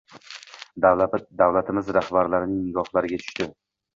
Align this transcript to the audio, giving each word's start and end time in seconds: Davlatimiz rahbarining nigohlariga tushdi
Davlatimiz 0.85 1.93
rahbarining 1.99 2.57
nigohlariga 2.63 3.21
tushdi 3.25 3.51